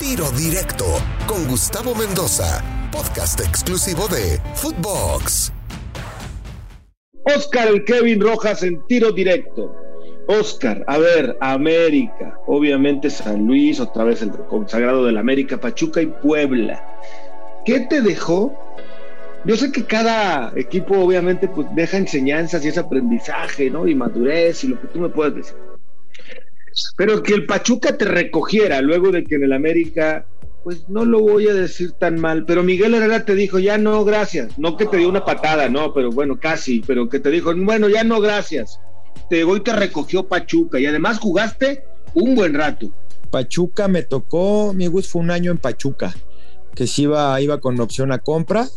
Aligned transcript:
Tiro 0.00 0.28
Directo 0.32 0.84
con 1.26 1.46
Gustavo 1.46 1.94
Mendoza, 1.94 2.62
podcast 2.90 3.40
exclusivo 3.40 4.08
de 4.08 4.40
Footbox. 4.54 5.52
Oscar 7.24 7.68
el 7.68 7.84
Kevin 7.84 8.20
Rojas 8.20 8.64
en 8.64 8.84
tiro 8.86 9.12
directo. 9.12 9.74
Oscar, 10.26 10.84
a 10.88 10.98
ver, 10.98 11.36
América, 11.40 12.38
obviamente 12.46 13.08
San 13.08 13.46
Luis, 13.46 13.78
otra 13.78 14.04
vez 14.04 14.20
el 14.22 14.32
consagrado 14.32 15.04
del 15.04 15.16
América, 15.16 15.60
Pachuca 15.60 16.02
y 16.02 16.06
Puebla. 16.06 16.84
¿Qué 17.64 17.80
te 17.80 18.02
dejó? 18.02 18.52
Yo 19.44 19.56
sé 19.56 19.70
que 19.70 19.84
cada 19.84 20.52
equipo 20.56 20.98
obviamente 20.98 21.46
pues 21.46 21.68
deja 21.74 21.98
enseñanzas 21.98 22.64
y 22.64 22.68
ese 22.68 22.80
aprendizaje, 22.80 23.70
¿no? 23.70 23.86
Y 23.86 23.94
madurez 23.94 24.64
y 24.64 24.68
lo 24.68 24.80
que 24.80 24.88
tú 24.88 24.98
me 24.98 25.08
puedas 25.08 25.36
decir. 25.36 25.73
Pero 26.96 27.22
que 27.22 27.34
el 27.34 27.46
Pachuca 27.46 27.96
te 27.96 28.04
recogiera 28.04 28.80
luego 28.80 29.10
de 29.10 29.24
que 29.24 29.36
en 29.36 29.44
el 29.44 29.52
América, 29.52 30.26
pues 30.64 30.88
no 30.88 31.04
lo 31.04 31.20
voy 31.20 31.48
a 31.48 31.54
decir 31.54 31.92
tan 31.92 32.18
mal, 32.18 32.44
pero 32.46 32.62
Miguel 32.62 32.94
Herrera 32.94 33.24
te 33.24 33.34
dijo, 33.34 33.58
ya 33.58 33.78
no, 33.78 34.04
gracias. 34.04 34.58
No 34.58 34.76
que 34.76 34.86
te 34.86 34.96
dio 34.96 35.08
una 35.08 35.24
patada, 35.24 35.68
no, 35.68 35.92
pero 35.92 36.10
bueno, 36.10 36.40
casi, 36.40 36.80
pero 36.80 37.08
que 37.08 37.20
te 37.20 37.30
dijo, 37.30 37.52
bueno, 37.54 37.88
ya 37.88 38.02
no, 38.02 38.20
gracias. 38.20 38.80
Te 39.28 39.44
voy 39.44 39.60
te 39.60 39.72
recogió 39.72 40.26
Pachuca 40.26 40.80
y 40.80 40.86
además 40.86 41.18
jugaste 41.18 41.84
un 42.14 42.34
buen 42.34 42.54
rato. 42.54 42.90
Pachuca 43.30 43.88
me 43.88 44.02
tocó, 44.02 44.72
mi 44.72 44.86
gusto 44.86 45.12
fue 45.12 45.22
un 45.22 45.30
año 45.30 45.50
en 45.50 45.58
Pachuca, 45.58 46.14
que 46.74 46.86
si 46.86 47.02
iba, 47.02 47.40
iba 47.40 47.60
con 47.60 47.78
opción 47.80 48.12
a 48.12 48.18
compra, 48.18 48.68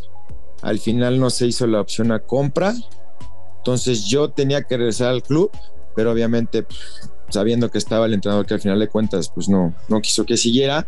al 0.61 0.79
final 0.79 1.19
no 1.19 1.29
se 1.29 1.47
hizo 1.47 1.67
la 1.67 1.79
opción 1.79 2.11
a 2.11 2.19
compra, 2.19 2.73
entonces 3.57 4.05
yo 4.05 4.31
tenía 4.31 4.63
que 4.63 4.77
regresar 4.77 5.09
al 5.09 5.23
club, 5.23 5.51
pero 5.95 6.11
obviamente 6.11 6.63
pues, 6.63 7.09
sabiendo 7.29 7.69
que 7.69 7.77
estaba 7.77 8.05
el 8.05 8.13
entrenador 8.13 8.45
que 8.45 8.53
al 8.53 8.61
final 8.61 8.79
de 8.79 8.87
cuentas 8.87 9.29
pues 9.29 9.49
no, 9.49 9.73
no 9.89 10.01
quiso 10.01 10.25
que 10.25 10.37
siguiera, 10.37 10.87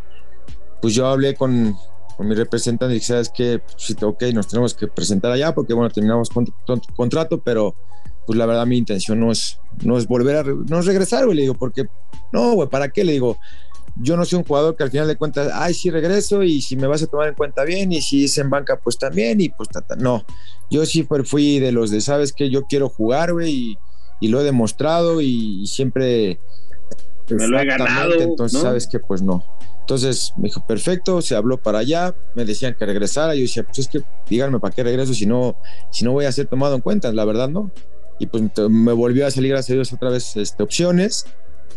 pues 0.81 0.93
yo 0.93 1.07
hablé 1.07 1.35
con, 1.35 1.75
con 2.17 2.27
mi 2.27 2.35
representante 2.35 2.93
y 2.93 2.99
dije, 2.99 3.07
¿sabes 3.07 3.31
qué? 3.33 3.59
Pues, 3.59 3.95
ok, 4.01 4.23
nos 4.33 4.47
tenemos 4.47 4.73
que 4.73 4.87
presentar 4.87 5.31
allá 5.31 5.53
porque 5.53 5.73
bueno, 5.73 5.89
terminamos 5.89 6.29
con, 6.29 6.45
contrato, 6.95 7.41
pero 7.41 7.75
pues 8.25 8.37
la 8.37 8.45
verdad 8.45 8.65
mi 8.65 8.77
intención 8.77 9.19
no 9.19 9.31
es, 9.31 9.59
no 9.83 9.97
es 9.97 10.07
volver 10.07 10.35
a, 10.37 10.43
no 10.43 10.79
es 10.79 10.85
regresar, 10.85 11.25
güey, 11.25 11.37
le 11.37 11.41
digo, 11.43 11.55
porque 11.55 11.85
no, 12.31 12.53
güey, 12.53 12.69
¿para 12.69 12.89
qué? 12.89 13.03
Le 13.03 13.13
digo, 13.13 13.37
yo 14.01 14.15
no 14.15 14.25
soy 14.25 14.39
un 14.39 14.45
jugador 14.45 14.75
que 14.75 14.83
al 14.83 14.91
final 14.91 15.07
de 15.07 15.15
cuentas, 15.15 15.51
ay, 15.53 15.73
sí 15.73 15.89
regreso 15.89 16.43
y 16.43 16.61
si 16.61 16.75
me 16.75 16.87
vas 16.87 17.03
a 17.03 17.07
tomar 17.07 17.29
en 17.29 17.35
cuenta 17.35 17.63
bien 17.63 17.91
y 17.91 18.01
si 18.01 18.25
es 18.25 18.37
en 18.37 18.49
banca, 18.49 18.79
pues 18.79 18.97
también 18.97 19.41
y 19.41 19.49
pues 19.49 19.67
no, 19.97 20.23
yo 20.69 20.85
sí 20.85 21.07
fui 21.25 21.59
de 21.59 21.71
los 21.71 21.91
de, 21.91 22.01
¿sabes 22.01 22.33
qué? 22.33 22.49
Yo 22.49 22.65
quiero 22.65 22.89
jugar, 22.89 23.33
güey, 23.33 23.51
y 23.51 23.77
y 24.19 24.27
lo 24.27 24.41
he 24.41 24.43
demostrado 24.43 25.21
y, 25.21 25.65
siempre... 25.67 26.39
Me 27.29 27.47
lo 27.47 27.59
he 27.59 27.65
ganado. 27.65 28.13
Entonces, 28.15 28.59
¿sabes 28.59 28.87
que 28.87 28.99
Pues 28.99 29.21
no. 29.21 29.43
Entonces 29.89 30.33
me 30.37 30.49
dijo, 30.49 30.63
perfecto, 30.67 31.19
se 31.19 31.35
habló 31.35 31.57
para 31.57 31.79
allá, 31.79 32.13
me 32.35 32.45
decían 32.45 32.75
que 32.77 32.85
regresara, 32.85 33.33
yo 33.33 33.41
decía, 33.41 33.63
pues 33.63 33.79
es 33.79 33.87
que 33.87 34.01
díganme 34.29 34.59
para 34.59 34.71
qué 34.71 34.83
regreso 34.83 35.15
si 35.15 35.25
no, 35.25 35.55
si 35.91 36.05
no 36.05 36.11
voy 36.11 36.25
a 36.25 36.31
ser 36.31 36.45
tomado 36.45 36.75
en 36.75 36.81
cuenta, 36.81 37.11
la 37.11 37.25
verdad 37.25 37.49
no. 37.49 37.71
Y 38.19 38.27
pues 38.27 38.43
me 38.69 38.93
volvió 38.93 39.25
a 39.25 39.31
salir, 39.31 39.49
gracias 39.49 39.71
a 39.71 39.73
Dios, 39.73 39.91
otra 39.91 40.11
vez 40.11 40.37
este, 40.37 40.61
opciones 40.61 41.25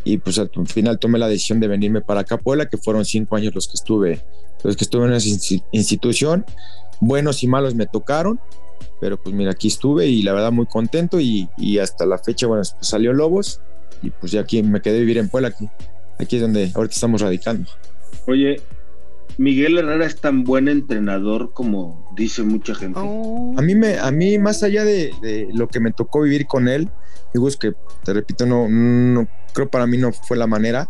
y 0.04 0.18
pues 0.18 0.38
al 0.38 0.50
final 0.66 0.98
tomé 0.98 1.18
la 1.18 1.26
decisión 1.26 1.58
de 1.58 1.68
venirme 1.68 2.02
para 2.02 2.20
acá, 2.20 2.36
Puebla, 2.36 2.68
que 2.68 2.76
fueron 2.76 3.06
cinco 3.06 3.36
años 3.36 3.54
los 3.54 3.66
que 3.66 3.74
estuve, 3.74 4.22
los 4.62 4.76
que 4.76 4.84
estuve 4.84 5.06
en 5.06 5.14
esa 5.14 5.54
institución, 5.70 6.44
buenos 7.00 7.42
y 7.42 7.48
malos 7.48 7.74
me 7.74 7.86
tocaron, 7.86 8.38
pero 9.00 9.16
pues 9.16 9.34
mira, 9.34 9.50
aquí 9.50 9.68
estuve 9.68 10.06
y 10.06 10.22
la 10.22 10.32
verdad 10.32 10.52
muy 10.52 10.66
contento 10.66 11.18
y, 11.20 11.48
hasta 11.80 12.06
la 12.06 12.18
fecha, 12.18 12.46
bueno, 12.46 12.62
pues 12.62 12.88
salió 12.88 13.12
Lobos 13.12 13.60
y 14.02 14.10
pues 14.10 14.32
ya 14.32 14.40
aquí 14.40 14.62
me 14.62 14.80
quedé 14.80 15.00
vivir 15.00 15.18
en 15.18 15.28
Puebla, 15.28 15.48
aquí, 15.48 15.68
aquí 16.18 16.36
es 16.36 16.42
donde 16.42 16.70
ahorita 16.74 16.94
estamos 16.94 17.20
radicando. 17.20 17.68
Oye, 18.26 18.60
Miguel 19.38 19.78
Herrera 19.78 20.06
es 20.06 20.20
tan 20.20 20.44
buen 20.44 20.68
entrenador 20.68 21.52
como 21.52 22.06
dice 22.14 22.42
mucha 22.42 22.74
gente. 22.74 23.00
Oh. 23.02 23.54
A 23.56 23.62
mí 23.62 23.74
me, 23.74 23.98
a 23.98 24.10
mí 24.10 24.38
más 24.38 24.62
allá 24.62 24.84
de, 24.84 25.48
lo 25.52 25.68
que 25.68 25.80
me 25.80 25.92
tocó 25.92 26.22
vivir 26.22 26.46
con 26.46 26.68
él, 26.68 26.88
digo 27.32 27.48
es 27.48 27.56
que 27.56 27.72
te 28.04 28.12
repito, 28.12 28.46
no, 28.46 28.68
no 28.68 29.26
creo 29.52 29.68
para 29.68 29.86
mí 29.86 29.96
no 29.98 30.12
fue 30.12 30.36
la 30.36 30.46
manera, 30.46 30.88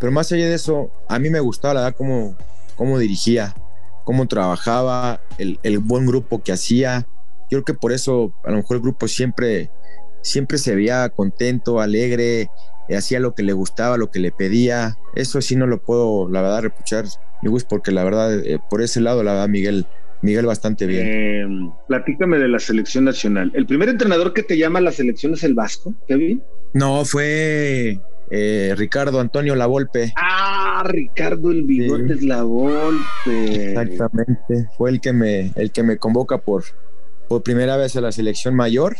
pero 0.00 0.12
más 0.12 0.30
allá 0.32 0.46
de 0.46 0.54
eso, 0.54 0.90
a 1.08 1.18
mí 1.18 1.30
me 1.30 1.40
gustaba 1.40 1.74
la 1.74 1.80
verdad 1.80 1.96
cómo, 1.96 2.36
cómo 2.76 2.98
dirigía, 2.98 3.54
cómo 4.04 4.26
trabajaba, 4.26 5.20
el, 5.38 5.58
el 5.62 5.78
buen 5.78 6.06
grupo 6.06 6.42
que 6.42 6.52
hacía, 6.52 7.06
yo 7.50 7.62
creo 7.62 7.64
que 7.64 7.74
por 7.74 7.92
eso 7.92 8.32
a 8.44 8.50
lo 8.50 8.58
mejor 8.58 8.76
el 8.76 8.82
grupo 8.82 9.08
siempre, 9.08 9.70
siempre 10.22 10.58
se 10.58 10.74
veía 10.74 11.08
contento, 11.10 11.80
alegre, 11.80 12.48
hacía 12.94 13.20
lo 13.20 13.34
que 13.34 13.42
le 13.42 13.52
gustaba, 13.52 13.96
lo 13.96 14.10
que 14.10 14.20
le 14.20 14.32
pedía. 14.32 14.96
Eso 15.14 15.40
sí 15.40 15.56
no 15.56 15.66
lo 15.66 15.82
puedo, 15.82 16.28
la 16.28 16.42
verdad, 16.42 16.62
repuchar, 16.62 17.04
mi 17.42 17.50
gusto, 17.50 17.68
porque 17.68 17.90
la 17.90 18.04
verdad, 18.04 18.38
eh, 18.38 18.58
por 18.70 18.82
ese 18.82 19.00
lado, 19.00 19.22
la 19.22 19.32
verdad, 19.32 19.48
Miguel, 19.48 19.86
Miguel 20.22 20.46
bastante 20.46 20.86
bien. 20.86 21.06
Eh, 21.06 21.70
platícame 21.88 22.38
de 22.38 22.48
la 22.48 22.58
selección 22.58 23.04
nacional. 23.04 23.52
¿El 23.54 23.66
primer 23.66 23.88
entrenador 23.88 24.32
que 24.32 24.42
te 24.42 24.56
llama 24.56 24.78
a 24.78 24.82
la 24.82 24.92
selección 24.92 25.34
es 25.34 25.44
el 25.44 25.54
Vasco, 25.54 25.94
Kevin? 26.06 26.42
No, 26.74 27.04
fue 27.04 28.00
eh, 28.30 28.74
Ricardo 28.76 29.20
Antonio 29.20 29.54
Lavolpe. 29.54 30.12
Ah, 30.16 30.82
Ricardo 30.86 31.50
el 31.50 31.62
Bigotes 31.62 32.22
Lavolpe. 32.22 33.70
Exactamente. 33.70 34.68
Fue 34.76 34.90
el 34.90 35.00
que 35.00 35.12
me, 35.12 35.52
el 35.56 35.70
que 35.72 35.82
me 35.82 35.98
convoca 35.98 36.38
por, 36.38 36.64
por 37.28 37.42
primera 37.42 37.76
vez 37.76 37.96
a 37.96 38.00
la 38.00 38.12
selección 38.12 38.54
mayor 38.54 38.96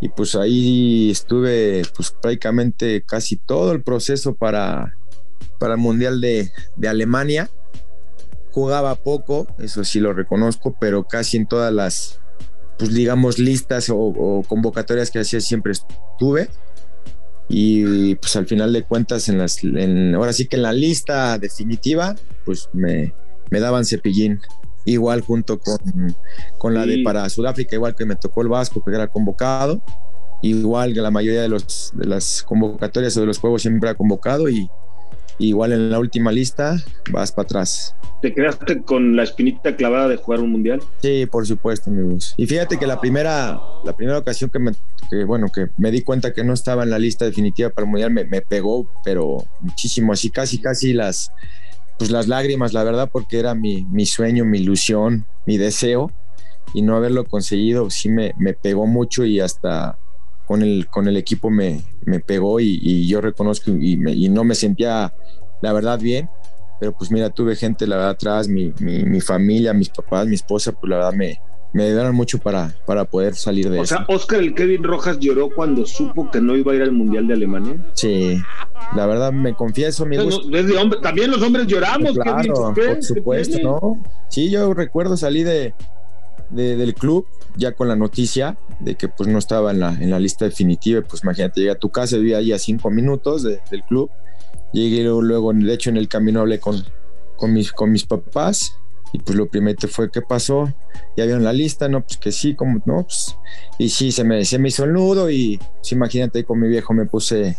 y 0.00 0.08
pues 0.10 0.34
ahí 0.34 1.10
estuve 1.10 1.82
pues 1.96 2.10
prácticamente 2.10 3.02
casi 3.06 3.36
todo 3.36 3.72
el 3.72 3.82
proceso 3.82 4.34
para, 4.34 4.94
para 5.58 5.74
el 5.74 5.80
Mundial 5.80 6.20
de, 6.20 6.50
Alemania. 6.86 7.50
Jugaba 8.50 8.96
poco, 8.96 9.46
eso 9.58 9.82
sí 9.82 10.00
lo 10.00 10.12
reconozco, 10.12 10.76
pero 10.78 11.04
casi 11.04 11.38
en 11.38 11.46
todas 11.46 11.72
las, 11.72 12.20
pues 12.78 12.92
digamos, 12.92 13.38
listas 13.38 13.90
o, 13.90 14.44
convocatorias 14.46 15.10
que 15.10 15.20
hacía 15.20 15.40
siempre 15.40 15.72
estuve. 15.72 16.50
Y 17.48 18.14
pues 18.16 18.36
al 18.36 18.46
final 18.46 18.74
de 18.74 18.82
cuentas, 18.82 19.28
en 19.30 19.38
las, 19.38 19.60
ahora 20.14 20.34
sí 20.34 20.46
que 20.46 20.56
en 20.56 20.62
la 20.62 20.72
lista 20.72 21.38
definitiva, 21.38 22.14
pues 22.44 22.68
me, 22.74 23.14
me 23.50 23.60
daban 23.60 23.84
cepillín 23.84 24.40
igual 24.84 25.20
junto 25.22 25.58
con, 25.58 25.78
con 26.58 26.74
la 26.74 26.86
de 26.86 27.02
para 27.02 27.28
Sudáfrica, 27.28 27.76
igual 27.76 27.94
que 27.94 28.04
me 28.04 28.16
tocó 28.16 28.42
el 28.42 28.48
Vasco, 28.48 28.82
que 28.84 28.90
era 28.90 29.08
convocado, 29.08 29.82
igual 30.42 30.92
que 30.94 31.00
la 31.00 31.10
mayoría 31.10 31.42
de, 31.42 31.48
los, 31.48 31.92
de 31.94 32.06
las 32.06 32.42
convocatorias 32.42 33.16
o 33.16 33.20
de 33.20 33.26
los 33.26 33.38
juegos 33.38 33.62
siempre 33.62 33.88
ha 33.88 33.94
convocado 33.94 34.48
y 34.48 34.68
igual 35.38 35.72
en 35.72 35.90
la 35.90 35.98
última 35.98 36.30
lista 36.30 36.76
vas 37.10 37.32
para 37.32 37.46
atrás. 37.46 37.96
¿Te 38.22 38.32
quedaste 38.32 38.82
con 38.82 39.16
la 39.16 39.22
espinita 39.22 39.76
clavada 39.76 40.08
de 40.08 40.16
jugar 40.16 40.40
un 40.40 40.50
mundial? 40.50 40.80
Sí, 41.02 41.26
por 41.30 41.46
supuesto, 41.46 41.90
amigos. 41.90 42.32
Y 42.38 42.46
fíjate 42.46 42.78
que 42.78 42.86
la 42.86 42.98
primera, 42.98 43.60
la 43.84 43.94
primera 43.94 44.18
ocasión 44.18 44.48
que 44.48 44.58
me, 44.58 44.72
bueno, 45.26 45.48
que 45.52 45.68
me 45.76 45.90
di 45.90 46.00
cuenta 46.00 46.32
que 46.32 46.42
no 46.42 46.54
estaba 46.54 46.84
en 46.84 46.90
la 46.90 46.98
lista 46.98 47.26
definitiva 47.26 47.68
para 47.68 47.84
el 47.84 47.90
mundial 47.90 48.10
me, 48.12 48.24
me 48.24 48.40
pegó, 48.40 48.88
pero 49.04 49.44
muchísimo, 49.60 50.14
así 50.14 50.30
casi, 50.30 50.58
casi 50.58 50.94
las, 50.94 51.30
pues 51.98 52.10
las 52.10 52.28
lágrimas, 52.28 52.72
la 52.72 52.84
verdad, 52.84 53.08
porque 53.12 53.38
era 53.38 53.54
mi, 53.54 53.84
mi 53.84 54.06
sueño, 54.06 54.44
mi 54.44 54.58
ilusión, 54.58 55.26
mi 55.46 55.58
deseo, 55.58 56.10
y 56.72 56.82
no 56.82 56.96
haberlo 56.96 57.24
conseguido 57.24 57.90
sí 57.90 58.08
me, 58.08 58.32
me 58.38 58.54
pegó 58.54 58.86
mucho 58.86 59.24
y 59.24 59.40
hasta 59.40 59.98
con 60.46 60.62
el, 60.62 60.88
con 60.88 61.08
el 61.08 61.16
equipo 61.16 61.50
me, 61.50 61.82
me 62.04 62.20
pegó 62.20 62.60
y, 62.60 63.06
yo 63.06 63.20
reconozco 63.20 63.70
y, 63.70 63.98
y, 64.12 64.28
no 64.28 64.44
me 64.44 64.54
sentía, 64.54 65.14
la 65.62 65.72
verdad, 65.72 65.98
bien, 65.98 66.28
pero 66.80 66.92
pues 66.92 67.10
mira, 67.10 67.30
tuve 67.30 67.56
gente, 67.56 67.86
la 67.86 67.96
verdad, 67.96 68.10
atrás, 68.12 68.48
mi, 68.48 68.72
mi, 68.80 69.04
mi 69.04 69.20
familia, 69.20 69.72
mis 69.72 69.88
papás, 69.88 70.26
mi 70.26 70.34
esposa, 70.34 70.72
pues 70.72 70.90
la 70.90 70.96
verdad 70.96 71.12
me, 71.14 71.40
me 71.74 71.82
ayudaron 71.86 72.14
mucho 72.14 72.38
para, 72.38 72.72
para 72.86 73.04
poder 73.04 73.34
salir 73.34 73.68
de 73.68 73.80
eso. 73.80 73.82
O 73.82 73.86
sea, 73.98 74.06
Oscar 74.08 74.38
el 74.38 74.54
Kevin 74.54 74.84
Rojas 74.84 75.18
lloró 75.18 75.50
cuando 75.50 75.84
supo 75.86 76.30
que 76.30 76.40
no 76.40 76.56
iba 76.56 76.70
a 76.70 76.76
ir 76.76 76.82
al 76.82 76.92
Mundial 76.92 77.26
de 77.26 77.34
Alemania. 77.34 77.84
Sí, 77.94 78.40
la 78.94 79.06
verdad 79.06 79.32
me 79.32 79.54
confieso, 79.54 80.06
mi 80.06 80.16
también 81.02 81.32
los 81.32 81.42
hombres 81.42 81.66
lloramos. 81.66 82.12
Claro, 82.12 82.72
por 82.72 83.02
supuesto, 83.02 83.58
¿no? 83.60 84.02
Sí, 84.28 84.50
yo 84.50 84.72
recuerdo 84.72 85.16
salí 85.16 85.42
de, 85.42 85.74
del 86.50 86.94
club 86.94 87.26
ya 87.56 87.72
con 87.72 87.88
la 87.88 87.96
noticia 87.96 88.56
de 88.78 88.94
que 88.94 89.08
pues 89.08 89.28
no 89.28 89.38
estaba 89.38 89.72
en 89.72 89.80
la, 89.80 89.94
en 89.94 90.12
la 90.12 90.20
lista 90.20 90.44
definitiva. 90.44 91.02
Pues 91.02 91.24
imagínate, 91.24 91.60
llegué 91.60 91.72
a 91.72 91.78
tu 91.78 91.90
casa, 91.90 92.16
vivía 92.18 92.38
ahí 92.38 92.52
a 92.52 92.58
cinco 92.60 92.88
minutos 92.88 93.42
del 93.42 93.82
club. 93.88 94.10
Llegué 94.72 95.02
luego, 95.02 95.52
de 95.52 95.74
hecho, 95.74 95.90
en 95.90 95.96
el 95.96 96.06
camino 96.06 96.38
hablé 96.40 96.60
con, 96.60 96.84
con, 97.36 97.52
mis, 97.52 97.72
con 97.72 97.90
mis 97.90 98.06
papás 98.06 98.76
y 99.14 99.20
pues 99.20 99.38
lo 99.38 99.46
primero 99.46 99.78
fue, 99.86 100.10
¿qué 100.10 100.22
pasó? 100.22 100.74
Ya 101.16 101.24
vieron 101.24 101.44
la 101.44 101.52
lista, 101.52 101.88
¿no? 101.88 102.02
Pues 102.02 102.16
que 102.16 102.32
sí, 102.32 102.56
como, 102.56 102.82
¿no? 102.84 103.04
Pues, 103.04 103.38
y 103.78 103.88
sí, 103.88 104.10
se 104.10 104.24
me, 104.24 104.44
se 104.44 104.58
me 104.58 104.68
hizo 104.68 104.82
el 104.82 104.92
nudo 104.92 105.30
y 105.30 105.60
pues, 105.76 105.92
imagínate, 105.92 106.42
con 106.42 106.58
mi 106.58 106.66
viejo 106.66 106.92
me 106.92 107.06
puse 107.06 107.56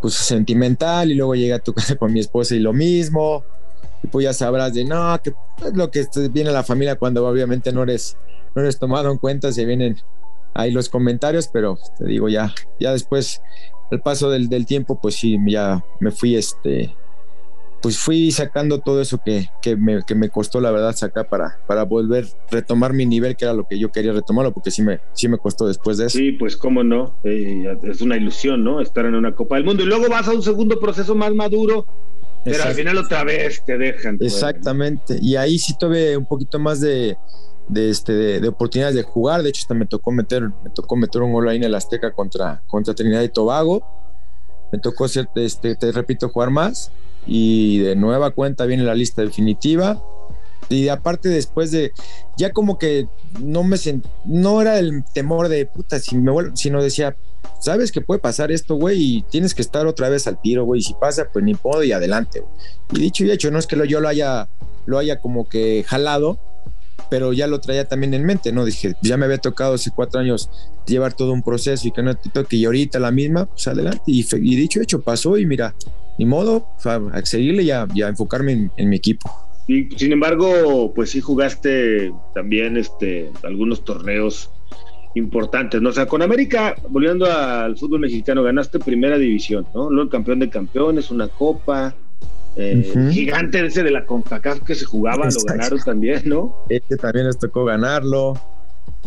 pues 0.00 0.14
sentimental 0.14 1.10
y 1.10 1.14
luego 1.14 1.34
llegué 1.34 1.52
a 1.52 1.58
tu 1.58 1.74
casa 1.74 1.96
con 1.96 2.14
mi 2.14 2.20
esposa 2.20 2.54
y 2.54 2.60
lo 2.60 2.72
mismo. 2.72 3.44
Y 4.02 4.06
pues 4.06 4.24
ya 4.24 4.32
sabrás 4.32 4.72
de 4.72 4.86
no, 4.86 5.20
que 5.22 5.34
es 5.66 5.74
lo 5.74 5.90
que 5.90 6.06
viene 6.30 6.50
la 6.50 6.62
familia 6.62 6.96
cuando 6.96 7.28
obviamente 7.28 7.72
no 7.72 7.82
eres, 7.82 8.16
no 8.54 8.62
eres 8.62 8.78
tomado 8.78 9.10
en 9.12 9.18
cuenta, 9.18 9.52
se 9.52 9.66
vienen 9.66 9.98
ahí 10.54 10.70
los 10.70 10.88
comentarios, 10.88 11.48
pero 11.48 11.78
te 11.98 12.06
digo 12.06 12.30
ya, 12.30 12.54
ya 12.80 12.92
después, 12.92 13.42
el 13.90 14.00
paso 14.00 14.30
del, 14.30 14.48
del 14.48 14.64
tiempo, 14.64 14.98
pues 14.98 15.16
sí, 15.16 15.36
ya 15.46 15.84
me 16.00 16.10
fui 16.10 16.36
este, 16.36 16.96
pues 17.82 17.98
fui 17.98 18.30
sacando 18.30 18.80
todo 18.80 19.00
eso 19.00 19.20
que, 19.24 19.48
que, 19.60 19.76
me, 19.76 20.02
que 20.02 20.14
me 20.14 20.28
costó 20.28 20.60
la 20.60 20.70
verdad 20.70 20.94
sacar 20.94 21.28
para, 21.28 21.58
para 21.66 21.84
volver 21.84 22.26
retomar 22.50 22.92
mi 22.92 23.06
nivel, 23.06 23.36
que 23.36 23.44
era 23.44 23.54
lo 23.54 23.66
que 23.66 23.78
yo 23.78 23.92
quería 23.92 24.12
retomarlo, 24.12 24.52
porque 24.52 24.70
sí 24.70 24.82
me, 24.82 25.00
sí 25.12 25.28
me 25.28 25.38
costó 25.38 25.66
después 25.66 25.98
de 25.98 26.06
eso. 26.06 26.18
Sí, 26.18 26.32
pues 26.32 26.56
cómo 26.56 26.82
no, 26.82 27.18
eh, 27.24 27.76
es 27.84 28.00
una 28.00 28.16
ilusión, 28.16 28.64
¿no? 28.64 28.80
Estar 28.80 29.06
en 29.06 29.14
una 29.14 29.34
Copa 29.34 29.56
del 29.56 29.64
Mundo 29.64 29.82
y 29.82 29.86
luego 29.86 30.08
vas 30.08 30.28
a 30.28 30.32
un 30.32 30.42
segundo 30.42 30.80
proceso 30.80 31.14
más 31.14 31.34
maduro, 31.34 31.86
pero 32.44 32.62
al 32.64 32.74
final 32.74 32.98
otra 32.98 33.24
vez 33.24 33.62
te 33.64 33.76
dejan. 33.76 34.18
Exactamente, 34.20 35.18
y 35.20 35.36
ahí 35.36 35.58
sí 35.58 35.74
tuve 35.78 36.16
un 36.16 36.26
poquito 36.26 36.58
más 36.58 36.80
de, 36.80 37.16
de, 37.68 37.90
este, 37.90 38.40
de, 38.40 38.48
oportunidades 38.48 38.96
de 38.96 39.02
jugar, 39.02 39.42
de 39.42 39.50
hecho 39.50 39.60
hasta 39.62 39.74
me 39.74 39.86
tocó 39.86 40.12
meter, 40.12 40.42
me 40.42 40.70
tocó 40.74 40.96
meter 40.96 41.22
un 41.22 41.32
gol 41.32 41.48
ahí 41.48 41.56
en 41.56 41.64
el 41.64 41.74
Azteca 41.74 42.12
contra, 42.12 42.62
contra 42.66 42.94
Trinidad 42.94 43.22
y 43.22 43.28
Tobago, 43.28 43.84
me 44.72 44.78
tocó, 44.78 45.06
este, 45.06 45.76
te 45.76 45.92
repito, 45.92 46.28
jugar 46.28 46.50
más 46.50 46.90
y 47.26 47.78
de 47.78 47.96
nueva 47.96 48.30
cuenta 48.30 48.66
viene 48.66 48.84
la 48.84 48.94
lista 48.94 49.22
definitiva. 49.22 50.02
Y 50.68 50.88
aparte 50.88 51.28
después 51.28 51.70
de, 51.70 51.92
ya 52.36 52.50
como 52.50 52.78
que 52.78 53.08
no 53.40 53.62
me 53.62 53.76
no 54.24 54.60
era 54.60 54.78
el 54.78 55.04
temor 55.14 55.48
de 55.48 55.64
puta, 55.66 56.00
si 56.00 56.16
me 56.16 56.32
vuelvo, 56.32 56.56
sino 56.56 56.82
decía, 56.82 57.16
sabes 57.60 57.92
que 57.92 58.00
puede 58.00 58.20
pasar 58.20 58.50
esto, 58.50 58.74
güey, 58.74 59.00
y 59.00 59.22
tienes 59.22 59.54
que 59.54 59.62
estar 59.62 59.86
otra 59.86 60.08
vez 60.08 60.26
al 60.26 60.40
tiro, 60.40 60.64
güey, 60.64 60.80
y 60.80 60.84
si 60.84 60.94
pasa, 60.94 61.28
pues 61.32 61.44
ni 61.44 61.54
puedo 61.54 61.84
y 61.84 61.92
adelante, 61.92 62.42
Y 62.92 62.98
dicho 62.98 63.24
y 63.24 63.30
hecho, 63.30 63.50
no 63.50 63.58
es 63.58 63.66
que 63.66 63.76
lo, 63.76 63.84
yo 63.84 64.00
lo 64.00 64.08
haya, 64.08 64.48
lo 64.86 64.98
haya 64.98 65.20
como 65.20 65.48
que 65.48 65.84
jalado, 65.86 66.40
pero 67.10 67.32
ya 67.32 67.46
lo 67.46 67.60
traía 67.60 67.86
también 67.86 68.14
en 68.14 68.24
mente, 68.24 68.50
¿no? 68.50 68.64
Dije, 68.64 68.94
ya 69.02 69.16
me 69.16 69.26
había 69.26 69.38
tocado 69.38 69.74
hace 69.74 69.90
cuatro 69.94 70.20
años 70.20 70.50
llevar 70.86 71.12
todo 71.12 71.32
un 71.32 71.42
proceso 71.42 71.86
y 71.86 71.92
que 71.92 72.02
no 72.02 72.16
te 72.16 72.30
toque 72.30 72.56
y 72.56 72.64
ahorita 72.64 72.98
la 72.98 73.12
misma, 73.12 73.46
pues 73.46 73.68
adelante. 73.68 74.02
Y, 74.06 74.26
y 74.36 74.56
dicho 74.56 74.80
hecho, 74.80 75.02
pasó 75.02 75.38
y 75.38 75.46
mira, 75.46 75.74
ni 76.18 76.24
modo, 76.24 76.68
a 76.84 77.24
seguirle 77.24 77.62
y 77.62 77.70
a, 77.70 77.86
enfocarme 78.08 78.70
en, 78.76 78.88
mi 78.88 78.96
equipo. 78.96 79.30
Y 79.68 79.88
sin 79.96 80.12
embargo, 80.12 80.92
pues 80.94 81.10
sí 81.10 81.20
jugaste 81.20 82.12
también 82.34 82.76
este, 82.76 83.30
algunos 83.42 83.84
torneos 83.84 84.50
importantes, 85.14 85.80
¿no? 85.80 85.88
O 85.88 85.92
sea, 85.92 86.06
con 86.06 86.22
América, 86.22 86.74
volviendo 86.88 87.26
al 87.26 87.76
fútbol 87.76 88.00
mexicano, 88.00 88.42
ganaste 88.42 88.78
primera 88.78 89.18
división, 89.18 89.66
¿no? 89.74 89.90
Luego 89.90 90.04
el 90.04 90.10
campeón 90.10 90.38
de 90.40 90.50
campeones, 90.50 91.10
una 91.10 91.28
copa, 91.28 91.94
eh, 92.56 93.10
gigante 93.12 93.64
ese 93.64 93.82
de 93.82 93.90
la 93.90 94.06
CONCACAF 94.06 94.60
que 94.60 94.74
se 94.74 94.84
jugaba, 94.84 95.26
lo 95.26 95.40
ganaron 95.44 95.80
también, 95.80 96.22
¿no? 96.26 96.64
Este 96.68 96.96
también 96.96 97.26
les 97.26 97.38
tocó 97.38 97.64
ganarlo, 97.64 98.40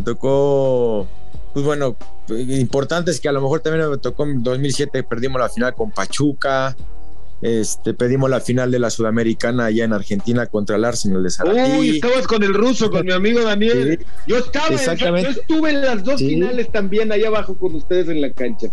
tocó 0.03 1.07
pues 1.53 1.65
bueno, 1.65 1.95
importante 2.29 3.11
es 3.11 3.19
que 3.19 3.27
a 3.27 3.31
lo 3.31 3.41
mejor 3.41 3.61
también 3.61 3.89
me 3.89 3.97
tocó 3.97 4.23
en 4.23 4.43
2007, 4.43 5.03
perdimos 5.03 5.41
la 5.41 5.49
final 5.49 5.73
con 5.73 5.91
Pachuca, 5.91 6.75
este, 7.41 7.93
pedimos 7.93 8.29
la 8.29 8.41
final 8.41 8.69
de 8.71 8.79
la 8.79 8.89
Sudamericana 8.89 9.65
allá 9.65 9.85
en 9.85 9.93
Argentina 9.93 10.45
contra 10.47 10.75
el 10.75 10.85
Arsenal 10.85 11.23
de 11.23 11.29
Sarandí. 11.29 11.79
Uy, 11.79 11.89
estabas 11.95 12.27
con 12.27 12.43
el 12.43 12.53
ruso, 12.53 12.89
con 12.91 13.05
mi 13.05 13.13
amigo 13.13 13.41
Daniel. 13.41 13.99
yo 14.27 14.37
estaba, 14.37 14.67
exactamente. 14.75 15.33
yo 15.33 15.39
estuve 15.39 15.69
en 15.69 15.81
las 15.81 16.03
dos 16.03 16.19
finales 16.19 16.69
también 16.71 17.11
allá 17.11 17.27
abajo 17.27 17.57
con 17.57 17.75
ustedes 17.75 18.09
en 18.09 18.21
la 18.21 18.31
cancha. 18.31 18.67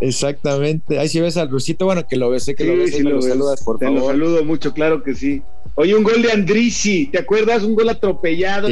exactamente. 0.00 0.98
Ahí 0.98 1.08
si 1.08 1.20
ves 1.20 1.36
al 1.36 1.48
rusito, 1.48 1.84
bueno, 1.84 2.06
que 2.08 2.16
lo 2.16 2.30
ves, 2.30 2.44
sé 2.44 2.54
que 2.54 2.64
lo 2.64 2.76
ves, 2.76 2.98
lo, 3.00 3.22
saludas, 3.22 3.62
por 3.62 3.78
Te 3.78 3.90
lo 3.90 4.06
saludo 4.06 4.44
mucho, 4.44 4.72
claro 4.72 5.02
que 5.02 5.14
sí. 5.14 5.42
Oye, 5.76 5.94
un 5.94 6.02
gol 6.02 6.20
de 6.22 6.32
Andrisi, 6.32 7.06
¿te 7.06 7.18
acuerdas? 7.18 7.62
Un 7.62 7.76
gol 7.76 7.88
atropellado. 7.88 8.66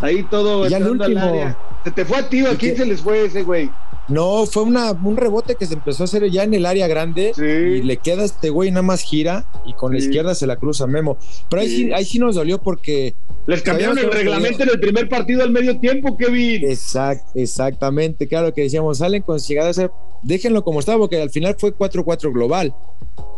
Ahí 0.00 0.24
todo. 0.30 0.68
Ya 0.68 0.76
el 0.76 0.88
último. 0.88 1.56
Se 1.82 1.90
te 1.90 2.04
fue 2.04 2.18
a 2.18 2.28
ti, 2.28 2.46
¿a 2.46 2.56
quién 2.56 2.76
se 2.76 2.86
les 2.86 3.00
fue 3.00 3.24
ese 3.24 3.42
güey? 3.42 3.70
No, 4.08 4.46
fue 4.46 4.62
una, 4.62 4.92
un 4.92 5.16
rebote 5.16 5.54
que 5.54 5.66
se 5.66 5.74
empezó 5.74 6.02
a 6.02 6.04
hacer 6.04 6.30
ya 6.30 6.42
en 6.42 6.54
el 6.54 6.64
área 6.64 6.86
grande 6.86 7.32
y 7.36 7.82
le 7.82 7.98
queda 7.98 8.24
este 8.24 8.48
güey, 8.50 8.70
nada 8.70 8.82
más 8.82 9.02
gira 9.02 9.46
y 9.66 9.74
con 9.74 9.92
la 9.92 9.98
izquierda 9.98 10.34
se 10.34 10.46
la 10.46 10.56
cruza 10.56 10.86
Memo. 10.86 11.18
Pero 11.50 11.62
ahí 11.62 11.68
sí, 11.68 11.92
ahí 11.92 12.04
sí 12.04 12.18
nos 12.18 12.34
dolió 12.34 12.60
porque. 12.60 13.14
Les 13.46 13.62
cambiaron 13.62 13.98
el 13.98 14.10
reglamento 14.10 14.62
en 14.62 14.70
el 14.70 14.80
primer 14.80 15.08
partido 15.08 15.42
al 15.42 15.50
medio 15.50 15.78
tiempo, 15.78 16.16
Kevin. 16.16 16.68
Exact, 16.68 17.24
exactamente, 17.34 18.26
claro 18.26 18.52
que 18.52 18.62
decíamos, 18.62 18.98
salen 18.98 19.22
con 19.22 19.38
llegadas, 19.38 19.80
déjenlo 20.22 20.64
como 20.64 20.80
estaba, 20.80 20.98
porque 20.98 21.20
al 21.20 21.30
final 21.30 21.56
fue 21.58 21.74
4-4 21.74 22.32
global. 22.32 22.74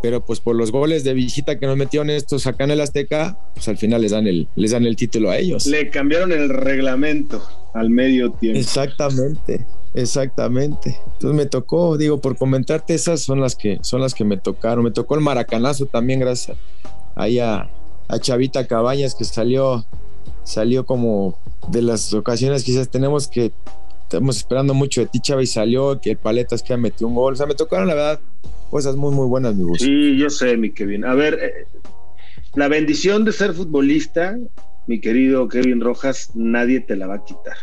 Pero 0.01 0.23
pues 0.25 0.39
por 0.39 0.55
los 0.55 0.71
goles 0.71 1.03
de 1.03 1.13
visita 1.13 1.59
que 1.59 1.65
nos 1.65 1.77
metieron 1.77 2.09
estos 2.09 2.47
acá 2.47 2.63
en 2.63 2.71
el 2.71 2.81
Azteca, 2.81 3.37
pues 3.53 3.67
al 3.67 3.77
final 3.77 4.01
les 4.01 4.11
dan 4.11 4.27
el, 4.27 4.47
les 4.55 4.71
dan 4.71 4.85
el 4.85 4.95
título 4.95 5.29
a 5.29 5.37
ellos. 5.37 5.65
Le 5.67 5.89
cambiaron 5.89 6.31
el 6.31 6.49
reglamento 6.49 7.43
al 7.73 7.89
medio 7.89 8.31
tiempo. 8.31 8.59
Exactamente. 8.59 9.65
Exactamente. 9.93 10.99
Entonces 11.13 11.33
me 11.33 11.45
tocó, 11.45 11.97
digo, 11.97 12.21
por 12.21 12.37
comentarte, 12.37 12.93
esas 12.93 13.21
son 13.21 13.41
las 13.41 13.55
que 13.55 13.79
son 13.81 14.01
las 14.01 14.13
que 14.13 14.23
me 14.23 14.37
tocaron. 14.37 14.83
Me 14.83 14.91
tocó 14.91 15.15
el 15.15 15.21
maracanazo 15.21 15.85
también, 15.85 16.19
gracias 16.19 16.57
ahí 17.15 17.39
a, 17.39 17.69
Chavita 18.19 18.67
Cabañas, 18.67 19.15
que 19.15 19.23
salió, 19.23 19.85
salió 20.43 20.85
como 20.85 21.39
de 21.69 21.81
las 21.81 22.13
ocasiones 22.13 22.65
quizás 22.65 22.89
tenemos 22.89 23.29
que 23.29 23.53
estamos 24.03 24.35
esperando 24.35 24.73
mucho 24.73 24.99
de 24.99 25.07
ti, 25.07 25.21
Chava, 25.21 25.41
y 25.41 25.47
salió, 25.47 26.01
que 26.01 26.11
el 26.11 26.17
Paletas 26.17 26.61
que 26.61 26.75
metió 26.75 27.07
un 27.07 27.15
gol. 27.15 27.33
O 27.33 27.35
sea, 27.37 27.45
me 27.45 27.55
tocaron, 27.55 27.87
la 27.87 27.93
verdad, 27.93 28.19
cosas 28.69 28.97
muy, 28.97 29.15
muy 29.15 29.27
buenas, 29.27 29.55
mi 29.55 29.63
gusto. 29.63 29.85
Sí, 29.85 30.17
yo 30.17 30.29
sé, 30.29 30.57
mi 30.57 30.71
Kevin. 30.71 31.05
A 31.05 31.13
ver, 31.13 31.39
eh, 31.41 31.67
la 32.55 32.67
bendición 32.67 33.23
de 33.23 33.31
ser 33.31 33.53
futbolista, 33.53 34.37
mi 34.87 34.99
querido 34.99 35.47
Kevin 35.47 35.79
Rojas, 35.79 36.31
nadie 36.35 36.81
te 36.81 36.97
la 36.97 37.07
va 37.07 37.15
a 37.15 37.23
quitar. 37.23 37.55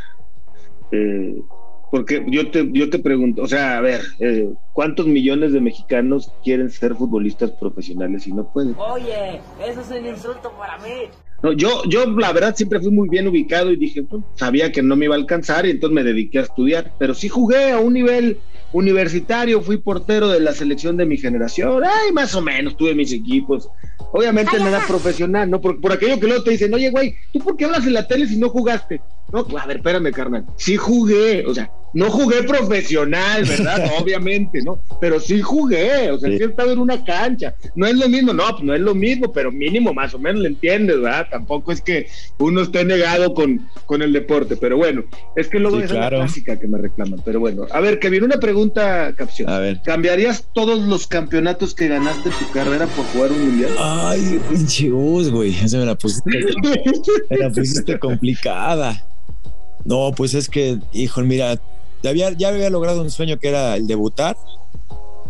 Eh, 0.93 1.43
porque 1.91 2.25
yo 2.29 2.51
te, 2.51 2.69
yo 2.73 2.91
te 2.91 2.99
pregunto, 2.99 3.43
o 3.43 3.49
sea, 3.49 3.79
a 3.79 3.81
ver, 3.81 4.03
eh, 4.19 4.51
¿cuántos 4.73 5.07
millones 5.07 5.53
de 5.53 5.61
mexicanos 5.61 6.33
quieren 6.45 6.71
ser 6.71 6.95
futbolistas 6.95 7.51
profesionales 7.53 8.27
y 8.27 8.33
no 8.33 8.51
pueden? 8.53 8.75
Oye, 8.79 9.41
eso 9.67 9.81
es 9.81 9.91
un 9.91 10.07
insulto 10.07 10.53
para 10.59 10.79
mí. 10.79 11.09
No, 11.43 11.53
yo, 11.53 11.83
yo 11.89 12.05
la 12.07 12.33
verdad 12.33 12.55
siempre 12.57 12.81
fui 12.81 12.91
muy 12.91 13.09
bien 13.09 13.29
ubicado 13.29 13.71
y 13.71 13.77
dije, 13.77 14.03
pues, 14.03 14.23
sabía 14.35 14.73
que 14.73 14.83
no 14.83 14.97
me 14.97 15.05
iba 15.05 15.15
a 15.15 15.19
alcanzar 15.19 15.67
y 15.67 15.71
entonces 15.71 15.95
me 15.95 16.03
dediqué 16.03 16.41
a 16.41 16.43
estudiar, 16.43 16.93
pero 16.99 17.15
sí 17.15 17.29
jugué 17.29 17.71
a 17.71 17.79
un 17.79 17.93
nivel 17.93 18.39
universitario, 18.73 19.63
fui 19.63 19.79
portero 19.79 20.29
de 20.29 20.41
la 20.41 20.53
selección 20.53 20.97
de 20.97 21.07
mi 21.07 21.17
generación, 21.17 21.83
ay, 21.85 22.13
más 22.13 22.35
o 22.35 22.43
menos, 22.43 22.77
tuve 22.77 22.95
mis 22.95 23.13
equipos, 23.13 23.69
obviamente 24.13 24.59
nada 24.59 24.85
profesional, 24.87 25.51
¿no? 25.51 25.61
Por, 25.61 25.81
por 25.81 25.93
aquello 25.93 26.21
que 26.21 26.27
luego 26.27 26.43
te 26.43 26.51
dicen, 26.51 26.75
oye, 26.75 26.91
güey, 26.91 27.15
¿tú 27.33 27.39
por 27.39 27.57
qué 27.57 27.65
hablas 27.65 27.87
en 27.87 27.95
la 27.95 28.07
tele 28.07 28.27
si 28.27 28.37
no 28.37 28.51
jugaste? 28.51 29.01
No, 29.33 29.47
a 29.59 29.67
ver, 29.67 29.79
espérame, 29.79 30.13
carnal, 30.13 30.47
sí 30.57 30.77
jugué, 30.77 31.45
o 31.47 31.55
sea, 31.55 31.71
no 31.95 32.11
jugué 32.11 32.43
profesional, 32.43 33.45
¿verdad? 33.45 33.91
Obviamente, 34.01 34.63
¿no? 34.63 34.81
Pero 35.01 35.21
sí 35.21 35.41
jugué, 35.41 36.11
o 36.11 36.19
sea, 36.19 36.31
sí. 36.31 36.43
he 36.43 36.47
estado 36.47 36.73
en 36.73 36.79
una 36.79 37.05
cancha. 37.05 37.55
No 37.75 37.87
es 37.87 37.97
lo 37.97 38.09
mismo, 38.09 38.33
no, 38.33 38.45
pues 38.51 38.63
no 38.63 38.75
es 38.75 38.81
lo 38.81 38.95
mismo, 38.95 39.33
pero 39.33 39.51
mínimo 39.51 39.93
más 39.93 40.15
o 40.15 40.19
menos 40.19 40.43
lo 40.43 40.49
entiendes, 40.49 41.01
¿verdad? 41.01 41.27
Tampoco 41.31 41.73
es 41.73 41.81
que 41.81 42.09
uno 42.39 42.63
esté 42.63 42.85
negado 42.85 43.35
con, 43.35 43.69
con 43.87 44.03
el 44.03 44.13
deporte, 44.13 44.57
pero 44.57 44.77
bueno, 44.77 45.05
es 45.37 45.49
que 45.49 45.59
luego 45.59 45.79
es 45.81 45.91
la 45.91 46.09
clásica 46.09 46.59
que 46.59 46.69
me 46.69 46.79
reclaman, 46.79 47.21
pero 47.25 47.41
bueno. 47.41 47.67
A 47.71 47.81
ver, 47.81 47.99
que 47.99 48.11
viene 48.11 48.27
una 48.27 48.39
pregunta, 48.39 49.15
Capción. 49.17 49.49
A 49.49 49.59
ver. 49.59 49.81
¿Cambiarías 49.85 50.49
todos 50.53 50.81
los 50.81 51.07
campeonatos 51.07 51.75
que 51.75 51.89
ganaste 51.89 52.29
en 52.29 52.35
tu 52.35 52.53
carrera 52.53 52.87
por 52.87 53.05
jugar 53.07 53.33
un 53.33 53.49
mundial? 53.49 53.71
Ay, 53.79 54.41
pinche 54.49 54.89
güey, 54.91 55.55
esa 55.55 55.79
me 55.79 55.87
la 55.87 55.95
pusiste, 55.95 56.31
me 57.31 57.37
la 57.37 57.51
pusiste 57.51 57.99
complicada. 57.99 59.05
No, 59.85 60.13
pues 60.17 60.35
es 60.35 60.49
que, 60.49 60.79
hijo, 60.93 61.23
mira, 61.23 61.59
ya 62.03 62.11
había, 62.11 62.33
ya 62.33 62.49
había 62.49 62.71
logrado 62.71 63.03
un 63.03 63.11
sueño 63.11 63.39
que 63.39 63.49
era 63.49 63.77
el 63.77 63.87
debutar, 63.87 64.37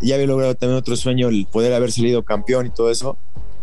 ya 0.01 0.15
había 0.15 0.27
logrado 0.27 0.55
también 0.55 0.79
otro 0.79 0.97
sueño, 0.97 1.29
el 1.29 1.47
poder 1.47 1.73
haber 1.73 1.93
salido 1.93 2.23
campeón 2.23 2.67
y 2.67 2.71
todo 2.71 2.91
eso, 2.91 3.17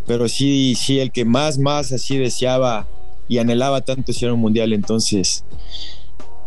pero 0.08 0.28
sí, 0.28 0.76
sí, 0.76 1.00
el 1.00 1.12
que 1.12 1.26
más, 1.26 1.58
más 1.58 1.92
así 1.92 2.18
deseaba 2.18 2.88
y 3.28 3.40
anhelaba 3.40 3.82
tanto 3.82 4.12
era 4.22 4.34
un 4.34 4.40
mundial, 4.40 4.74
entonces, 4.74 5.46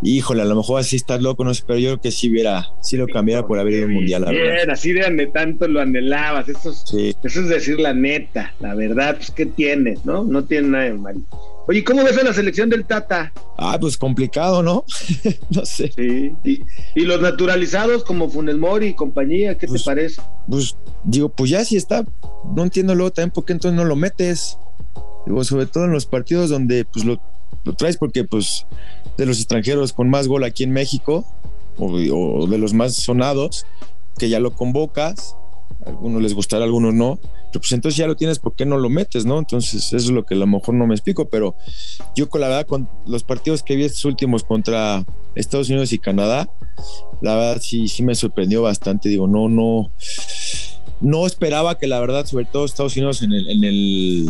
híjole, 0.02 0.42
a 0.42 0.44
lo 0.44 0.54
mejor 0.54 0.80
así 0.80 0.96
estás 0.96 1.20
loco, 1.20 1.44
no 1.44 1.54
sé, 1.54 1.64
pero 1.66 1.78
yo 1.78 1.88
creo 1.90 2.00
que 2.00 2.10
sí 2.10 2.30
hubiera, 2.30 2.68
sí 2.82 2.96
lo 2.96 3.06
cambiara 3.06 3.46
por 3.46 3.58
haber 3.58 3.74
ido 3.74 3.86
un 3.86 3.94
mundial. 3.94 4.22
La 4.22 4.30
Bien, 4.30 4.70
así 4.70 4.92
de 4.92 5.30
tanto 5.32 5.66
lo 5.66 5.80
anhelabas, 5.80 6.48
eso 6.48 6.70
es, 6.70 7.16
eso 7.22 7.40
es 7.40 7.48
decir 7.48 7.80
la 7.80 7.94
neta, 7.94 8.54
la 8.60 8.74
verdad, 8.74 9.16
pues, 9.16 9.30
¿qué 9.30 9.46
tiene? 9.46 9.98
¿No? 10.04 10.24
No 10.24 10.44
tiene 10.44 10.68
nada 10.68 10.84
de 10.84 10.94
mal. 10.94 11.16
Oye, 11.68 11.84
¿cómo 11.84 12.02
ves 12.02 12.16
a 12.16 12.24
la 12.24 12.32
selección 12.32 12.70
del 12.70 12.86
Tata? 12.86 13.30
Ah, 13.58 13.76
pues 13.78 13.98
complicado, 13.98 14.62
¿no? 14.62 14.86
no 15.50 15.66
sé. 15.66 15.92
Sí. 15.94 16.64
¿Y, 16.94 17.00
los 17.02 17.20
naturalizados 17.20 18.04
como 18.04 18.30
Funes 18.30 18.56
Mori 18.56 18.86
y 18.86 18.94
compañía, 18.94 19.52
qué 19.58 19.66
te 19.66 19.72
pues, 19.72 19.82
parece? 19.82 20.22
Pues 20.48 20.78
digo, 21.04 21.28
pues 21.28 21.50
ya 21.50 21.62
sí 21.66 21.76
está. 21.76 22.06
No 22.56 22.62
entiendo 22.62 22.94
luego 22.94 23.12
también 23.12 23.32
por 23.32 23.44
qué 23.44 23.52
entonces 23.52 23.76
no 23.76 23.84
lo 23.84 23.96
metes. 23.96 24.56
Digo, 25.26 25.44
sobre 25.44 25.66
todo 25.66 25.84
en 25.84 25.92
los 25.92 26.06
partidos 26.06 26.48
donde 26.48 26.86
pues 26.86 27.04
lo, 27.04 27.20
traes 27.76 27.98
porque 27.98 28.24
pues 28.24 28.64
de 29.18 29.26
los 29.26 29.36
extranjeros 29.38 29.92
con 29.92 30.08
más 30.08 30.26
gol 30.26 30.44
aquí 30.44 30.64
en 30.64 30.72
México 30.72 31.26
o, 31.76 32.46
de 32.46 32.56
los 32.56 32.72
más 32.72 32.94
sonados, 32.94 33.66
que 34.16 34.30
ya 34.30 34.40
lo 34.40 34.54
convocas, 34.54 35.36
a 35.84 35.90
algunos 35.90 36.22
les 36.22 36.32
gustará, 36.32 36.62
a 36.62 36.64
algunos 36.64 36.94
no, 36.94 37.20
pues 37.52 37.72
entonces 37.72 37.96
ya 37.96 38.06
lo 38.06 38.16
tienes, 38.16 38.38
¿por 38.38 38.54
qué 38.54 38.66
no 38.66 38.76
lo 38.76 38.90
metes, 38.90 39.24
no? 39.24 39.38
Entonces 39.38 39.86
eso 39.86 39.96
es 39.96 40.10
lo 40.10 40.24
que 40.24 40.34
a 40.34 40.38
lo 40.38 40.46
mejor 40.46 40.74
no 40.74 40.86
me 40.86 40.94
explico, 40.94 41.28
pero 41.28 41.56
yo 42.14 42.28
con 42.28 42.40
la 42.40 42.48
verdad, 42.48 42.66
con 42.66 42.88
los 43.06 43.24
partidos 43.24 43.62
que 43.62 43.76
vi 43.76 43.84
estos 43.84 44.04
últimos 44.04 44.44
contra 44.44 45.04
Estados 45.34 45.68
Unidos 45.70 45.92
y 45.92 45.98
Canadá, 45.98 46.50
la 47.22 47.36
verdad 47.36 47.60
sí, 47.62 47.88
sí 47.88 48.02
me 48.02 48.14
sorprendió 48.14 48.62
bastante, 48.62 49.08
digo, 49.08 49.26
no, 49.26 49.48
no, 49.48 49.90
no 51.00 51.26
esperaba 51.26 51.78
que 51.78 51.86
la 51.86 52.00
verdad, 52.00 52.26
sobre 52.26 52.44
todo 52.44 52.64
Estados 52.64 52.96
Unidos 52.96 53.22
en 53.22 53.32
el, 53.32 53.48
en 53.50 53.64
el, 53.64 54.28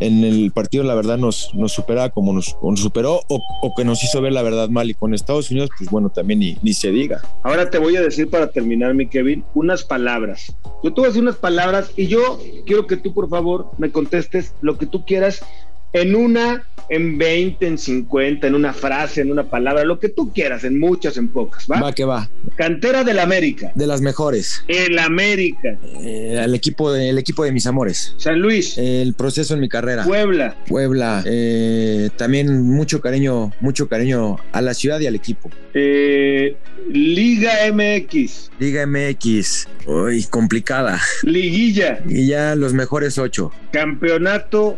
en 0.00 0.24
el 0.24 0.52
partido, 0.52 0.84
la 0.84 0.94
verdad, 0.94 1.18
nos, 1.18 1.54
nos 1.54 1.72
superaba 1.72 2.10
como 2.10 2.32
nos, 2.32 2.56
superó 2.76 3.20
o, 3.28 3.40
o, 3.62 3.74
que 3.74 3.84
nos 3.84 4.02
hizo 4.04 4.20
ver 4.20 4.32
la 4.32 4.42
verdad 4.42 4.68
mal. 4.68 4.90
Y 4.90 4.94
con 4.94 5.14
Estados 5.14 5.50
Unidos, 5.50 5.70
pues 5.76 5.90
bueno, 5.90 6.10
también 6.10 6.40
ni, 6.40 6.58
ni, 6.62 6.74
se 6.74 6.90
diga. 6.90 7.22
Ahora 7.42 7.70
te 7.70 7.78
voy 7.78 7.96
a 7.96 8.02
decir 8.02 8.28
para 8.28 8.50
terminar, 8.50 8.94
mi 8.94 9.06
Kevin, 9.06 9.44
unas 9.54 9.84
palabras. 9.84 10.54
Yo 10.82 10.92
te 10.92 11.00
voy 11.00 11.04
a 11.04 11.08
decir 11.08 11.22
unas 11.22 11.36
palabras 11.36 11.90
y 11.96 12.06
yo 12.08 12.38
quiero 12.66 12.86
que 12.86 12.96
tú, 12.96 13.14
por 13.14 13.28
favor, 13.28 13.70
me 13.78 13.90
contestes 13.90 14.54
lo 14.60 14.76
que 14.78 14.86
tú 14.86 15.04
quieras 15.04 15.44
en 15.92 16.14
una, 16.14 16.66
en 16.88 17.18
20, 17.18 17.66
en 17.66 17.78
50, 17.78 18.46
en 18.46 18.54
una 18.54 18.72
frase, 18.72 19.20
en 19.20 19.30
una 19.30 19.44
palabra, 19.44 19.84
lo 19.84 19.98
que 19.98 20.08
tú 20.08 20.32
quieras, 20.32 20.64
en 20.64 20.78
muchas, 20.78 21.16
en 21.16 21.28
pocas, 21.28 21.66
¿va? 21.70 21.80
Va 21.80 21.92
que 21.92 22.04
va. 22.04 22.28
Cantera 22.56 23.02
del 23.04 23.18
América. 23.18 23.72
De 23.74 23.86
las 23.86 24.00
mejores. 24.00 24.64
El 24.68 24.98
América. 24.98 25.78
Eh, 26.00 26.40
el, 26.42 26.54
equipo 26.54 26.92
de, 26.92 27.10
el 27.10 27.18
equipo 27.18 27.44
de 27.44 27.52
mis 27.52 27.66
amores. 27.66 28.14
San 28.18 28.40
Luis. 28.40 28.76
El 28.78 29.14
proceso 29.14 29.54
en 29.54 29.60
mi 29.60 29.68
carrera. 29.68 30.04
Puebla. 30.04 30.56
Puebla. 30.66 31.22
Eh, 31.26 32.10
también 32.16 32.62
mucho 32.62 33.00
cariño, 33.00 33.52
mucho 33.60 33.88
cariño 33.88 34.36
a 34.52 34.60
la 34.60 34.74
ciudad 34.74 35.00
y 35.00 35.06
al 35.06 35.14
equipo. 35.14 35.50
Eh, 35.74 36.56
Liga 36.90 37.52
MX. 37.72 38.50
Liga 38.58 38.86
MX. 38.86 39.68
Uy, 39.86 40.24
complicada. 40.24 41.00
Liguilla. 41.22 42.00
Y 42.08 42.26
ya 42.26 42.54
los 42.54 42.74
mejores 42.74 43.18
ocho. 43.18 43.50
Campeonato 43.72 44.76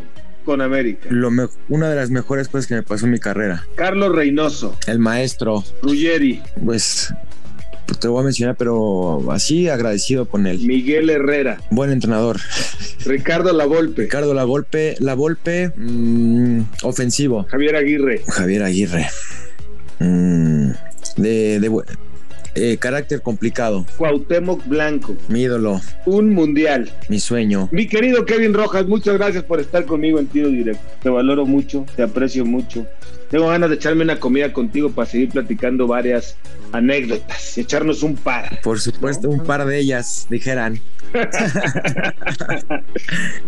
con 0.49 0.63
América. 0.63 1.11
Lo 1.11 1.31
me, 1.31 1.47
una 1.69 1.91
de 1.91 1.97
las 1.97 2.09
mejores 2.09 2.49
cosas 2.49 2.67
que 2.67 2.75
me 2.75 2.83
pasó 2.83 3.05
en 3.05 3.13
mi 3.13 3.19
carrera. 3.19 3.67
Carlos 3.75 4.17
Reynoso. 4.17 4.75
El 4.87 4.99
maestro. 4.99 5.63
Ruggeri. 5.83 6.41
Pues, 6.65 7.13
pues 7.85 8.01
te 8.01 8.09
voy 8.09 8.23
a 8.23 8.25
mencionar, 8.25 8.57
pero 8.57 9.31
así 9.31 9.69
agradecido 9.69 10.27
con 10.27 10.47
él. 10.47 10.61
Miguel 10.61 11.11
Herrera. 11.11 11.61
Buen 11.71 11.91
entrenador. 11.91 12.39
Ricardo 13.05 13.53
Lavolpe. 13.53 14.05
Ricardo 14.05 14.33
Lavolpe, 14.33 14.97
Lavolpe, 15.01 15.71
mmm, 15.77 16.63
ofensivo. 16.83 17.45
Javier 17.51 17.77
Aguirre. 17.77 18.23
Javier 18.27 18.63
Aguirre. 18.63 19.07
Mm, 19.99 20.71
de, 21.19 21.61
de, 21.61 21.83
eh, 22.55 22.77
carácter 22.79 23.23
complicado. 23.23 23.87
Cuauhtémoc 23.97 24.67
Blanco. 24.67 25.17
Mi 25.29 25.43
ídolo. 25.43 25.81
Un 26.07 26.35
mundial. 26.35 26.91
Mi 27.09 27.21
sueño. 27.21 27.69
Mi 27.73 27.87
querido 27.87 28.25
Kevin 28.25 28.55
Rojas, 28.55 28.87
muchas 28.87 29.17
gracias 29.19 29.45
por 29.45 29.61
estar 29.61 29.85
conmigo 29.85 30.19
en 30.19 30.27
tiro 30.27 30.49
directo. 30.49 30.83
Te 31.03 31.09
valoro 31.09 31.47
mucho, 31.47 31.85
te 31.97 32.03
aprecio 32.03 32.45
mucho. 32.45 32.87
Tengo 33.31 33.49
ganas 33.49 33.69
de 33.69 33.77
echarme 33.77 34.05
una 34.05 34.19
comida 34.19 34.53
contigo 34.53 34.91
para 34.91 35.09
seguir 35.09 35.29
platicando 35.29 35.87
varias 35.87 36.37
anécdotas 36.73 37.59
y 37.59 37.61
echarnos 37.61 38.03
un 38.03 38.17
par. 38.17 38.61
Por 38.63 38.81
supuesto, 38.81 39.29
¿no? 39.29 39.35
un 39.35 39.45
par 39.45 39.67
de 39.67 39.79
ellas, 39.79 40.27
dijeran. 40.31 40.81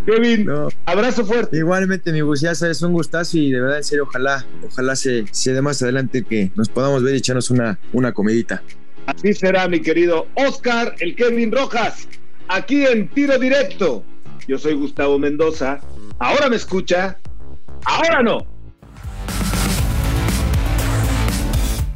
Kevin, 0.07 0.45
no. 0.47 0.69
abrazo 0.85 1.25
fuerte. 1.25 1.57
Igualmente, 1.57 2.13
mi 2.13 2.21
buceaza, 2.21 2.71
es 2.71 2.83
un 2.83 2.93
gustazo 2.93 3.39
y 3.39 3.51
de 3.51 3.61
verdad, 3.61 3.79
en 3.79 3.85
serio, 3.85 4.05
ojalá, 4.05 4.45
ojalá 4.67 4.97
se, 4.97 5.25
se 5.31 5.53
dé 5.55 5.63
más 5.63 5.83
adelante 5.83 6.25
que 6.25 6.51
nos 6.57 6.69
podamos 6.69 7.03
ver 7.03 7.15
y 7.15 7.19
echarnos 7.19 7.51
una, 7.51 7.79
una 7.93 8.13
comidita. 8.13 8.63
Así 9.07 9.33
será, 9.33 9.67
mi 9.67 9.81
querido 9.81 10.27
Oscar, 10.35 10.95
el 11.01 11.17
Kevin 11.17 11.53
Rojas, 11.53 12.07
aquí 12.49 12.85
en 12.85 13.09
Tiro 13.09 13.39
Directo. 13.39 14.05
Yo 14.47 14.59
soy 14.59 14.75
Gustavo 14.75 15.19
Mendoza. 15.19 15.81
Ahora 16.19 16.49
me 16.49 16.57
escucha, 16.57 17.19
ahora 17.85 18.23
no. 18.23 18.60